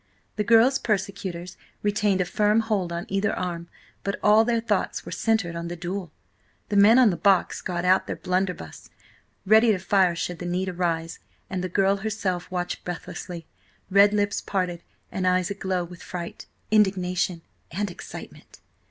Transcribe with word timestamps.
The 0.35 0.43
girl's 0.43 0.79
persecutors 0.79 1.57
retained 1.83 2.21
a 2.21 2.25
firm 2.25 2.61
hold 2.61 2.91
on 2.91 3.05
either 3.07 3.37
arm, 3.37 3.67
but 4.03 4.19
all 4.23 4.43
their 4.43 4.59
thoughts 4.59 5.05
were 5.05 5.11
centred 5.11 5.55
on 5.55 5.67
the 5.67 5.75
duel. 5.75 6.11
The 6.69 6.75
men 6.75 6.97
on 6.97 7.11
the 7.11 7.15
box 7.15 7.61
got 7.61 7.85
out 7.85 8.07
their 8.07 8.15
blunderbuss, 8.15 8.89
ready 9.45 9.71
to 9.71 9.77
fire 9.77 10.15
should 10.15 10.39
the 10.39 10.47
need 10.47 10.69
arise, 10.69 11.19
and 11.51 11.63
the 11.63 11.69
girl 11.69 11.97
herself 11.97 12.49
watched 12.49 12.83
breathlessly, 12.83 13.45
red 13.91 14.11
lips 14.11 14.39
apart, 14.39 14.81
and 15.11 15.27
eyes 15.27 15.51
aglow 15.51 15.83
with 15.83 16.01
fright, 16.01 16.47
indignation, 16.71 17.43
and 17.69 17.91
excitement. 17.91 18.59